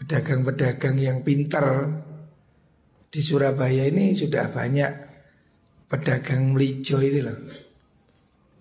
pedagang-pedagang 0.06 1.02
yang 1.02 1.26
pintar 1.26 1.90
di 3.10 3.18
Surabaya 3.18 3.90
ini 3.90 4.14
sudah 4.14 4.54
banyak 4.54 4.90
pedagang 5.90 6.54
melijo 6.54 7.02
itu 7.02 7.26
loh. 7.26 7.34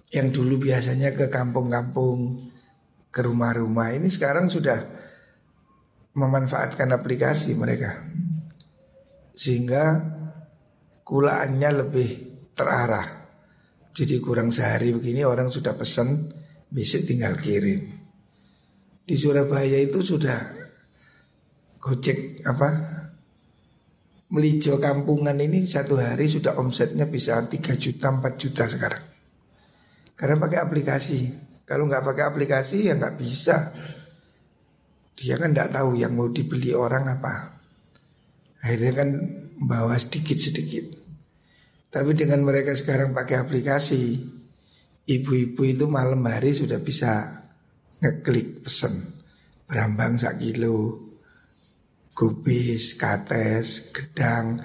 Yang 0.10 0.42
dulu 0.42 0.66
biasanya 0.66 1.14
ke 1.14 1.30
kampung-kampung, 1.30 2.50
ke 3.14 3.22
rumah-rumah 3.22 3.94
ini 3.94 4.10
sekarang 4.10 4.50
sudah 4.50 4.90
memanfaatkan 6.18 6.90
aplikasi 6.90 7.54
mereka. 7.54 7.94
Sehingga 9.38 10.02
kulaannya 11.06 11.70
lebih 11.86 12.10
terarah. 12.58 13.06
Jadi 13.94 14.18
kurang 14.18 14.50
sehari 14.50 14.90
begini 14.90 15.22
orang 15.22 15.54
sudah 15.54 15.78
pesan, 15.78 16.26
besok 16.74 17.06
tinggal 17.06 17.38
kirim. 17.38 17.86
Di 19.06 19.14
Surabaya 19.14 19.78
itu 19.78 20.02
sudah 20.02 20.55
Gojek 21.86 22.42
apa 22.50 22.70
Melijo 24.34 24.82
kampungan 24.82 25.38
ini 25.38 25.70
satu 25.70 26.02
hari 26.02 26.26
sudah 26.26 26.58
omsetnya 26.58 27.06
bisa 27.06 27.38
3 27.46 27.54
juta 27.78 28.10
4 28.10 28.42
juta 28.42 28.66
sekarang 28.66 29.06
Karena 30.18 30.42
pakai 30.42 30.66
aplikasi 30.66 31.46
Kalau 31.66 31.90
nggak 31.90 32.06
pakai 32.06 32.24
aplikasi 32.30 32.86
ya 32.86 32.94
nggak 32.94 33.18
bisa. 33.18 33.74
Dia 35.18 35.36
kan 35.42 35.50
nggak 35.50 35.74
tahu 35.74 35.98
yang 35.98 36.14
mau 36.14 36.30
dibeli 36.30 36.78
orang 36.78 37.10
apa. 37.10 37.58
Akhirnya 38.62 38.94
kan 39.02 39.10
bawa 39.58 39.98
sedikit-sedikit. 39.98 40.94
Tapi 41.90 42.12
dengan 42.14 42.46
mereka 42.46 42.78
sekarang 42.78 43.18
pakai 43.18 43.42
aplikasi, 43.42 44.20
ibu-ibu 45.10 45.62
itu 45.66 45.86
malam 45.90 46.22
hari 46.28 46.54
sudah 46.54 46.78
bisa 46.78 47.42
ngeklik 48.04 48.62
pesen 48.62 49.16
berambang 49.66 50.22
sak 50.22 50.38
kilo, 50.38 51.05
kubis, 52.16 52.96
kates, 52.96 53.92
gedang. 53.92 54.56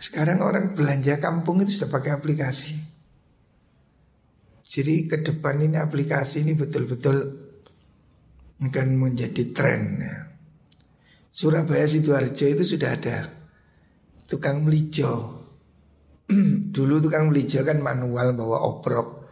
Sekarang 0.00 0.40
orang 0.40 0.72
belanja 0.72 1.20
kampung 1.20 1.60
itu 1.60 1.76
sudah 1.76 1.92
pakai 1.92 2.16
aplikasi. 2.16 2.80
Jadi 4.64 5.06
ke 5.06 5.20
depan 5.20 5.60
ini 5.60 5.76
aplikasi 5.76 6.42
ini 6.42 6.56
betul-betul 6.56 7.16
akan 8.64 8.88
menjadi 8.96 9.52
tren. 9.52 9.82
Ya. 10.00 10.16
Surabaya 11.28 11.84
Sidoarjo 11.84 12.46
itu 12.48 12.64
sudah 12.64 12.96
ada 12.96 13.28
tukang 14.24 14.64
melijo. 14.64 15.44
Dulu 16.74 17.04
tukang 17.04 17.28
melijo 17.28 17.60
kan 17.62 17.84
manual 17.84 18.32
bawa 18.32 18.64
obrok. 18.64 19.28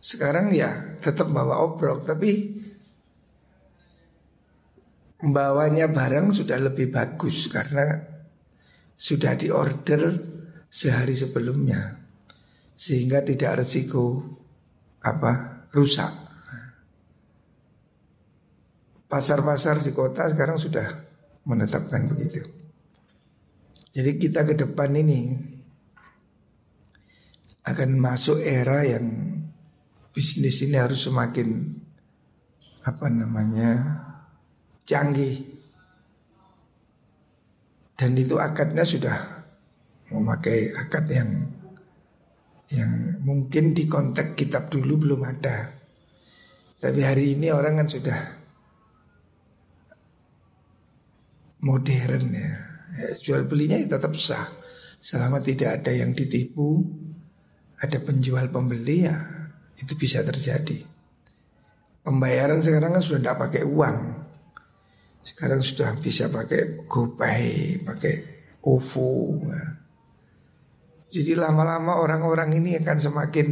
Sekarang 0.00 0.48
ya 0.48 0.96
tetap 1.04 1.28
bawa 1.28 1.60
obrok 1.60 2.08
tapi 2.08 2.62
membawanya 5.26 5.90
barang 5.90 6.30
sudah 6.30 6.62
lebih 6.62 6.94
bagus 6.94 7.50
karena 7.50 7.98
sudah 8.94 9.34
diorder 9.34 10.14
sehari 10.70 11.18
sebelumnya 11.18 11.98
sehingga 12.78 13.26
tidak 13.26 13.66
resiko 13.66 14.22
apa 15.02 15.66
rusak. 15.74 16.14
Pasar-pasar 19.06 19.82
di 19.82 19.90
kota 19.90 20.30
sekarang 20.30 20.62
sudah 20.62 20.86
menetapkan 21.46 22.06
begitu. 22.06 22.42
Jadi 23.90 24.10
kita 24.18 24.46
ke 24.46 24.54
depan 24.54 24.94
ini 24.94 25.34
akan 27.66 27.90
masuk 27.98 28.38
era 28.42 28.86
yang 28.86 29.10
bisnis 30.14 30.62
ini 30.62 30.78
harus 30.78 31.06
semakin 31.06 31.74
apa 32.86 33.10
namanya 33.10 34.05
canggih 34.86 35.42
dan 37.98 38.12
itu 38.14 38.38
akadnya 38.38 38.84
sudah 38.86 39.16
memakai 40.12 40.70
akad 40.70 41.04
yang 41.10 41.30
yang 42.70 43.22
mungkin 43.22 43.74
di 43.74 43.86
konteks 43.86 44.34
kitab 44.34 44.70
dulu 44.70 45.06
belum 45.06 45.22
ada. 45.22 45.70
Tapi 46.76 47.00
hari 47.02 47.38
ini 47.38 47.50
orang 47.50 47.82
kan 47.82 47.88
sudah 47.88 48.18
modern 51.64 52.26
ya 52.30 52.52
ya, 52.94 53.08
jual 53.22 53.48
belinya 53.48 53.80
ya 53.80 53.96
tetap 53.96 54.12
sah 54.14 54.44
selama 55.00 55.40
tidak 55.40 55.82
ada 55.82 55.94
yang 55.94 56.12
ditipu, 56.12 56.84
ada 57.78 57.98
penjual 58.02 58.50
pembeli 58.50 59.06
ya 59.06 59.16
itu 59.78 59.94
bisa 59.94 60.20
terjadi. 60.26 60.82
Pembayaran 62.02 62.62
sekarang 62.62 62.98
kan 62.98 63.02
sudah 63.02 63.20
tidak 63.22 63.38
pakai 63.40 63.62
uang, 63.66 63.98
sekarang 65.26 65.58
sudah 65.58 65.98
bisa 65.98 66.30
pakai 66.30 66.86
GoPay, 66.86 67.82
pakai 67.82 68.14
OVO. 68.62 69.42
Ya. 69.50 69.64
Jadi 71.18 71.34
lama-lama 71.34 71.98
orang-orang 71.98 72.62
ini 72.62 72.78
akan 72.78 72.98
semakin 73.02 73.46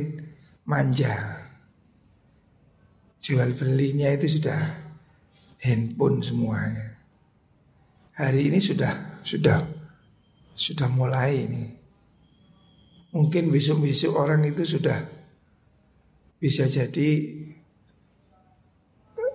manja. 0.71 1.43
Jual 3.19 3.59
belinya 3.59 4.07
itu 4.15 4.39
sudah 4.39 4.61
handphone 5.67 6.23
semuanya. 6.23 6.95
Hari 8.15 8.55
ini 8.55 8.63
sudah 8.63 9.25
sudah 9.27 9.67
sudah 10.55 10.87
mulai 10.87 11.43
ini. 11.43 11.65
Mungkin 13.11 13.51
besok-besok 13.51 14.15
orang 14.15 14.47
itu 14.47 14.63
sudah 14.63 15.03
bisa 16.39 16.71
jadi 16.71 17.09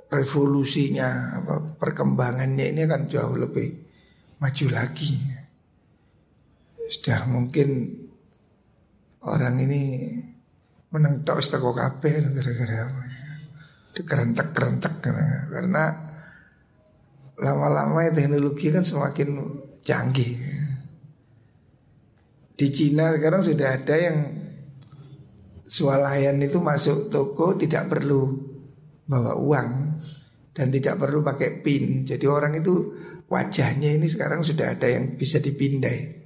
revolusinya 0.10 1.38
apa 1.38 1.78
perkembangannya 1.78 2.74
ini 2.74 2.82
akan 2.90 3.04
jauh 3.06 3.38
lebih 3.38 3.70
maju 4.42 4.66
lagi. 4.74 5.14
Sudah 6.90 7.30
mungkin 7.30 7.94
orang 9.22 9.62
ini 9.62 10.10
menang 10.90 11.22
tok 11.22 11.46
kabeh 11.78 12.14
gara-gara 12.34 12.78
apa 12.90 13.02
ya. 13.06 13.30
Dikerentek-kerentek 13.94 14.94
karena 15.54 15.84
lama-lama 17.38 18.10
teknologi 18.10 18.74
kan 18.74 18.82
semakin 18.82 19.30
canggih. 19.86 20.36
Di 22.58 22.68
Cina 22.74 23.16
sekarang 23.16 23.46
sudah 23.46 23.78
ada 23.78 23.96
yang 23.96 24.18
swalayan 25.70 26.42
itu 26.42 26.58
masuk 26.58 27.14
toko 27.14 27.54
tidak 27.54 27.88
perlu 27.88 28.49
bawa 29.10 29.34
uang 29.34 29.70
dan 30.54 30.70
tidak 30.70 31.02
perlu 31.02 31.26
pakai 31.26 31.66
pin. 31.66 32.06
Jadi 32.06 32.30
orang 32.30 32.62
itu 32.62 32.94
wajahnya 33.26 33.98
ini 33.98 34.06
sekarang 34.06 34.46
sudah 34.46 34.78
ada 34.78 34.86
yang 34.86 35.18
bisa 35.18 35.42
dipindai. 35.42 36.22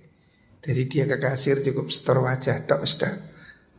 Jadi 0.63 0.81
dia 0.87 1.03
ke 1.07 1.19
kasir 1.19 1.59
cukup 1.63 1.91
setor 1.91 2.23
wajah, 2.23 2.63
dok 2.63 2.83
sudah 2.87 3.11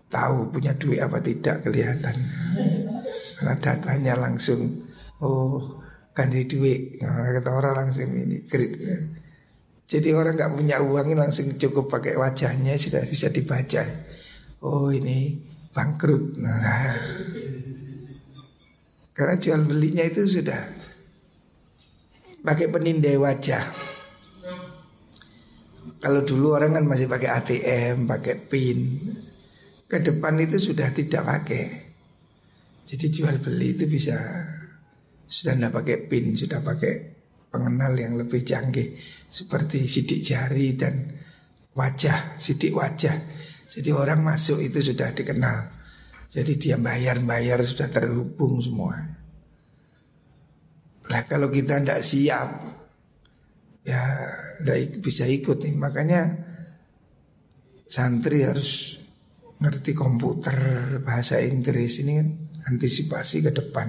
tahu 0.09 0.53
punya 0.53 0.77
duit 0.77 1.01
apa 1.01 1.21
tidak 1.21 1.65
kelihatan. 1.65 2.17
Karena 3.41 3.55
datanya 3.57 4.15
langsung, 4.21 4.85
oh 5.21 5.81
ganti 6.13 6.45
duit, 6.45 7.01
nah, 7.01 7.25
kata 7.25 7.51
orang 7.51 7.75
langsung 7.89 8.09
ini 8.13 8.45
kredit. 8.45 9.25
Jadi 9.85 10.09
orang 10.13 10.37
nggak 10.37 10.53
punya 10.55 10.77
uang 10.81 11.13
ini 11.13 11.17
langsung 11.17 11.57
cukup 11.57 11.89
pakai 11.93 12.17
wajahnya 12.17 12.77
sudah 12.77 13.05
bisa 13.05 13.29
dibaca. 13.33 13.85
Oh 14.65 14.89
ini 14.93 15.41
bangkrut. 15.73 16.41
Nah, 16.41 16.97
karena 19.15 19.39
jual 19.39 19.63
belinya 19.63 20.03
itu 20.03 20.27
sudah 20.27 20.59
pakai 22.43 22.67
penindai 22.67 23.15
wajah. 23.15 23.63
Kalau 26.03 26.21
dulu 26.27 26.59
orang 26.59 26.77
kan 26.77 26.85
masih 26.85 27.09
pakai 27.09 27.31
ATM, 27.33 28.05
pakai 28.05 28.35
PIN. 28.37 28.81
Ke 29.89 30.03
depan 30.03 30.37
itu 30.43 30.59
sudah 30.59 30.91
tidak 30.93 31.25
pakai. 31.25 31.65
Jadi 32.85 33.07
jual 33.09 33.41
beli 33.41 33.79
itu 33.79 33.89
bisa 33.89 34.19
sudah 35.25 35.57
tidak 35.57 35.73
pakai 35.73 35.97
PIN, 36.11 36.37
sudah 36.37 36.61
pakai 36.61 36.93
pengenal 37.49 37.95
yang 37.97 38.19
lebih 38.21 38.45
canggih 38.45 38.99
seperti 39.31 39.87
sidik 39.87 40.21
jari 40.27 40.75
dan 40.75 41.07
wajah, 41.79 42.37
sidik 42.37 42.75
wajah. 42.75 43.15
Jadi 43.71 43.91
orang 43.95 44.27
masuk 44.27 44.59
itu 44.59 44.83
sudah 44.83 45.15
dikenal. 45.15 45.74
Jadi 46.31 46.53
dia 46.57 46.77
bayar-bayar 46.81 47.63
sudah 47.63 47.89
terhubung 47.93 48.63
semua. 48.63 48.97
Lah 51.11 51.23
kalau 51.29 51.53
kita 51.53 51.81
tidak 51.81 52.01
siap, 52.01 52.49
ya 53.85 54.03
tidak 54.61 55.05
bisa 55.05 55.29
ikut 55.29 55.61
nih. 55.61 55.75
Makanya 55.77 56.23
santri 57.85 58.43
harus 58.43 58.99
ngerti 59.61 59.93
komputer, 59.93 60.59
bahasa 61.05 61.39
Inggris 61.45 62.01
ini 62.01 62.13
kan 62.19 62.29
antisipasi 62.73 63.45
ke 63.45 63.53
depan. 63.53 63.89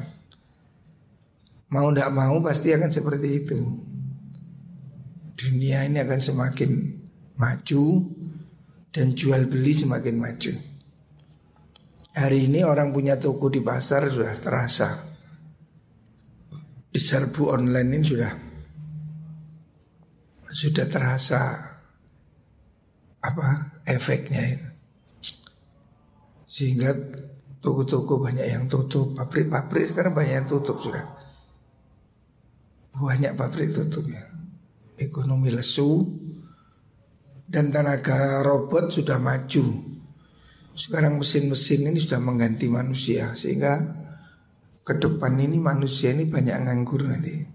Mau 1.71 1.89
tidak 1.91 2.11
mau 2.13 2.37
pasti 2.43 2.75
akan 2.75 2.91
seperti 2.91 3.29
itu 3.31 3.57
dunia 5.35 5.83
ini 5.83 5.99
akan 5.99 6.19
semakin 6.19 6.71
maju 7.35 7.85
dan 8.95 9.11
jual 9.11 9.45
beli 9.51 9.75
semakin 9.75 10.15
maju. 10.15 10.53
Hari 12.15 12.47
ini 12.47 12.63
orang 12.63 12.95
punya 12.95 13.19
toko 13.19 13.51
di 13.51 13.59
pasar 13.59 14.07
sudah 14.07 14.39
terasa. 14.39 14.89
Di 16.87 16.95
serbu 16.95 17.51
online 17.51 17.89
ini 17.91 18.05
sudah 18.07 18.31
sudah 20.55 20.87
terasa 20.87 21.41
apa 23.19 23.47
efeknya 23.83 24.41
itu. 24.47 24.69
Sehingga 26.47 26.95
toko-toko 27.59 28.23
banyak 28.23 28.47
yang 28.47 28.71
tutup, 28.71 29.11
pabrik-pabrik 29.11 29.83
sekarang 29.83 30.15
banyak 30.15 30.35
yang 30.39 30.47
tutup 30.47 30.79
sudah. 30.79 31.03
Banyak 32.95 33.35
pabrik 33.35 33.75
tutup 33.75 34.07
ya 34.07 34.35
ekonomi 34.95 35.51
lesu 35.51 36.07
dan 37.45 37.69
tenaga 37.69 38.41
robot 38.41 38.91
sudah 38.91 39.19
maju. 39.19 39.94
Sekarang 40.75 41.15
mesin-mesin 41.15 41.87
ini 41.87 42.03
sudah 42.03 42.19
mengganti 42.19 42.67
manusia 42.67 43.31
sehingga 43.39 43.79
ke 44.83 44.93
depan 44.99 45.39
ini 45.39 45.57
manusia 45.57 46.11
ini 46.11 46.27
banyak 46.27 46.67
nganggur 46.67 47.07
nanti. 47.07 47.47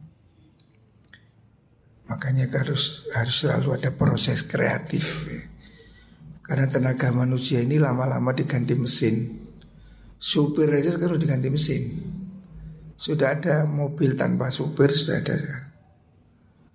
Makanya 2.11 2.51
harus 2.51 3.07
harus 3.15 3.37
selalu 3.45 3.77
ada 3.79 3.95
proses 3.95 4.43
kreatif. 4.43 5.31
Karena 6.43 6.67
tenaga 6.67 7.15
manusia 7.15 7.63
ini 7.63 7.79
lama-lama 7.79 8.35
diganti 8.35 8.75
mesin. 8.75 9.47
Supir 10.19 10.67
aja 10.75 10.91
sekarang 10.91 11.23
diganti 11.23 11.47
mesin. 11.53 11.83
Sudah 12.99 13.39
ada 13.39 13.63
mobil 13.63 14.19
tanpa 14.19 14.53
supir 14.53 14.93
sudah 14.93 15.25
ada 15.25 15.39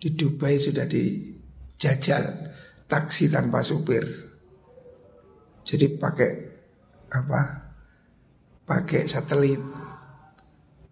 Di 0.01 0.17
Dubai 0.17 0.57
sudah 0.57 0.87
dijajal 0.87 2.23
taksi 2.87 3.27
tanpa 3.27 3.59
supir. 3.59 4.24
Jadi 5.65 5.97
pakai 5.97 6.31
apa? 7.09 7.41
Pakai 8.65 9.09
satelit 9.09 9.61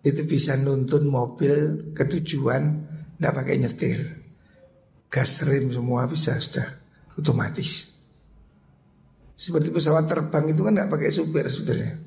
itu 0.03 0.21
bisa 0.27 0.57
nuntun 0.59 1.07
mobil 1.07 1.89
ke 1.95 2.03
tujuan 2.09 2.63
tidak 3.15 3.33
pakai 3.39 3.55
nyetir. 3.61 3.99
Gas 5.07 5.45
rem 5.45 5.69
semua 5.69 6.09
bisa 6.09 6.35
sudah 6.41 6.67
otomatis. 7.15 7.93
Seperti 9.37 9.69
pesawat 9.69 10.09
terbang 10.09 10.49
itu 10.49 10.65
kan 10.65 10.73
nggak 10.73 10.89
pakai 10.89 11.09
supir 11.13 11.45
sebetulnya. 11.47 12.01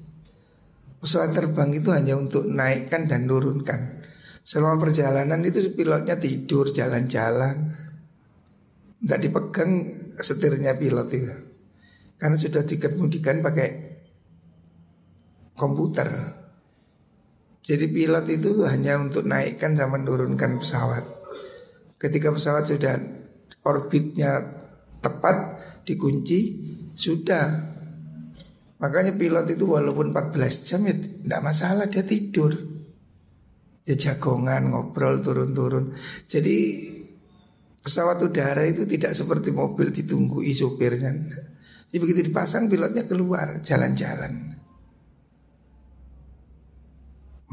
Pesawat 0.98 1.30
terbang 1.38 1.70
itu 1.70 1.88
hanya 1.94 2.18
untuk 2.18 2.50
naikkan 2.50 3.06
dan 3.06 3.30
nurunkan. 3.30 4.02
Selama 4.42 4.78
perjalanan 4.78 5.42
itu 5.46 5.70
pilotnya 5.74 6.18
tidur, 6.18 6.74
jalan-jalan. 6.74 7.74
Tidak 9.02 9.20
dipegang 9.22 9.72
setirnya 10.18 10.74
pilot 10.74 11.08
itu. 11.14 11.45
Karena 12.16 12.36
sudah 12.40 12.64
dikemudikan 12.64 13.44
pakai 13.44 13.68
komputer. 15.52 16.08
Jadi 17.60 17.86
pilot 17.90 18.26
itu 18.30 18.62
hanya 18.64 18.96
untuk 19.00 19.26
naikkan 19.26 19.74
sama 19.74 19.98
menurunkan 19.98 20.60
pesawat. 20.62 21.04
Ketika 21.98 22.30
pesawat 22.30 22.68
sudah 22.68 22.94
orbitnya 23.66 24.44
tepat, 25.02 25.58
dikunci, 25.82 26.40
sudah 26.94 27.76
Makanya 28.76 29.16
pilot 29.16 29.56
itu 29.56 29.64
walaupun 29.64 30.12
14 30.12 30.68
jam 30.68 30.84
ya 30.84 30.94
tidak 31.00 31.40
masalah 31.40 31.88
dia 31.88 32.04
tidur. 32.04 32.52
Ya 33.86 33.94
jagongan, 33.94 34.74
ngobrol, 34.74 35.22
turun-turun. 35.22 35.94
Jadi 36.26 36.90
pesawat 37.80 38.18
udara 38.20 38.66
itu 38.66 38.82
tidak 38.84 39.16
seperti 39.16 39.54
mobil 39.54 39.94
ditunggu 39.94 40.42
supirnya. 40.52 41.14
Jadi 41.96 42.12
begitu 42.12 42.28
dipasang 42.28 42.68
pilotnya 42.68 43.08
keluar 43.08 43.64
jalan-jalan. 43.64 44.52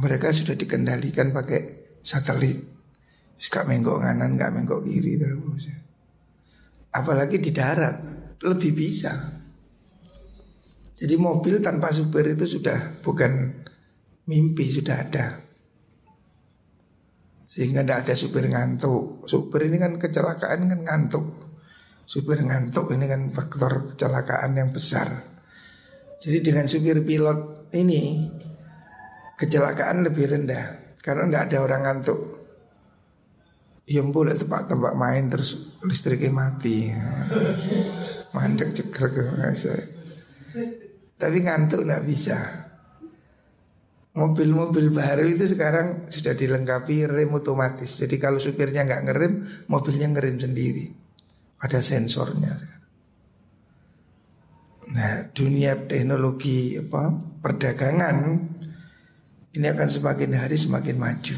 Mereka 0.03 0.35
sudah 0.35 0.59
dikendalikan 0.59 1.31
pakai 1.31 1.61
satelit. 2.03 2.59
Gak 3.39 3.63
menggok 3.63 4.03
kanan, 4.03 4.35
gak 4.35 4.51
menggok 4.51 4.83
kiri 4.83 5.15
terus. 5.15 5.71
Apalagi 6.91 7.39
di 7.39 7.55
darat 7.55 7.95
lebih 8.43 8.75
bisa. 8.75 9.15
Jadi 10.91 11.15
mobil 11.15 11.63
tanpa 11.63 11.95
supir 11.95 12.35
itu 12.35 12.43
sudah 12.43 12.99
bukan 12.99 13.63
mimpi, 14.27 14.67
sudah 14.67 15.07
ada. 15.07 15.39
Sehingga 17.47 17.79
tidak 17.87 18.11
ada 18.11 18.13
supir 18.19 18.51
ngantuk. 18.51 19.23
Supir 19.23 19.71
ini 19.71 19.79
kan 19.79 19.95
kecelakaan 19.95 20.67
kan 20.67 20.79
ngantuk. 20.83 21.52
Supir 22.03 22.43
ngantuk 22.43 22.91
ini 22.93 23.05
kan 23.07 23.31
faktor 23.31 23.95
kecelakaan 23.95 24.59
yang 24.59 24.69
besar. 24.75 25.07
Jadi 26.19 26.39
dengan 26.39 26.67
supir 26.67 27.03
pilot 27.03 27.71
ini 27.75 28.31
kecelakaan 29.35 30.07
lebih 30.07 30.35
rendah 30.35 30.95
karena 31.03 31.27
tidak 31.27 31.43
ada 31.49 31.57
orang 31.63 31.81
ngantuk. 31.83 32.19
Yang 33.83 34.07
boleh 34.15 34.35
tempat-tempat 34.39 34.93
main 34.95 35.27
terus 35.27 35.75
listriknya 35.83 36.31
mati. 36.31 36.87
Mandek 38.33 38.71
ceker 38.71 39.05
ke 39.11 39.23
tapi 41.23 41.39
ngantuk 41.39 41.87
nggak 41.87 42.03
bisa. 42.03 42.37
Mobil-mobil 44.13 44.93
baru 44.93 45.25
itu 45.25 45.47
sekarang 45.49 46.11
sudah 46.11 46.35
dilengkapi 46.37 47.09
rem 47.09 47.31
otomatis. 47.33 47.97
Jadi 47.97 48.19
kalau 48.21 48.37
supirnya 48.37 48.85
nggak 48.85 49.03
ngerem, 49.09 49.33
mobilnya 49.71 50.11
ngerem 50.11 50.37
sendiri. 50.37 51.02
Ada 51.63 51.79
sensornya. 51.79 52.73
Nah, 54.93 55.31
dunia 55.31 55.87
teknologi 55.87 56.75
apa 56.75 57.15
perdagangan 57.39 58.17
ini 59.55 59.65
akan 59.71 59.89
semakin 59.89 60.31
hari 60.35 60.59
semakin 60.59 60.97
maju. 60.99 61.37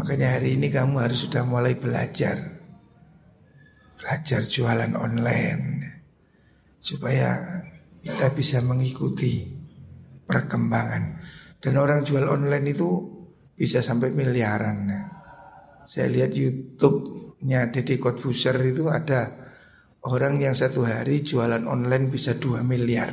Makanya 0.00 0.40
hari 0.40 0.56
ini 0.56 0.72
kamu 0.72 1.04
harus 1.04 1.28
sudah 1.28 1.44
mulai 1.44 1.76
belajar. 1.76 2.40
Belajar 4.00 4.40
jualan 4.48 4.92
online 4.96 5.62
supaya 6.80 7.60
kita 8.00 8.32
bisa 8.32 8.64
mengikuti 8.64 9.42
perkembangan. 10.24 11.20
Dan 11.60 11.76
orang 11.76 12.06
jual 12.06 12.24
online 12.24 12.72
itu 12.72 12.88
bisa 13.52 13.82
sampai 13.82 14.14
miliaran. 14.14 14.86
Saya 15.82 16.06
lihat 16.08 16.30
YouTube-nya 17.36 17.68
Deddy 17.68 18.00
Corbuzier 18.00 18.56
itu 18.64 18.88
ada 18.88 19.28
orang 20.08 20.40
yang 20.40 20.56
satu 20.56 20.88
hari 20.88 21.20
jualan 21.20 21.68
online 21.68 22.08
bisa 22.08 22.32
2 22.32 22.64
miliar. 22.64 23.12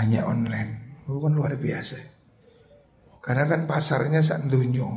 Hanya 0.00 0.24
online. 0.24 1.04
Itu 1.04 1.20
kan 1.20 1.32
luar 1.36 1.60
biasa. 1.60 1.98
Karena 3.20 3.44
kan 3.44 3.68
pasarnya 3.68 4.24
saat 4.24 4.48
dunia. 4.48 4.88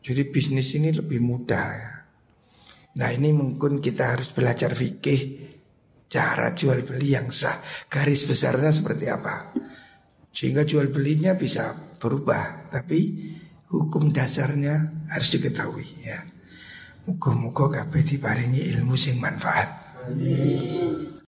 Jadi 0.00 0.22
bisnis 0.32 0.72
ini 0.72 0.88
lebih 0.88 1.20
mudah 1.20 1.66
ya. 1.68 1.92
Nah 2.96 3.08
ini 3.12 3.28
mungkin 3.36 3.84
kita 3.84 4.16
harus 4.16 4.32
belajar 4.32 4.72
fikih 4.72 5.52
cara 6.08 6.56
jual 6.56 6.80
beli 6.80 7.12
yang 7.12 7.28
sah. 7.28 7.60
Garis 7.92 8.24
besarnya 8.24 8.72
seperti 8.72 9.04
apa. 9.12 9.52
Sehingga 10.32 10.64
jual 10.64 10.88
belinya 10.88 11.36
bisa 11.36 11.76
berubah. 12.00 12.72
Tapi 12.72 13.00
hukum 13.68 14.12
dasarnya 14.12 14.92
harus 15.12 15.28
diketahui 15.32 15.86
ya. 16.04 16.24
Muka-muka 17.08 17.72
kabeh 17.72 18.04
diparingi 18.04 18.68
ilmu 18.76 18.92
sing 18.96 19.16
manfaat. 19.16 19.68
Amin. 20.04 21.17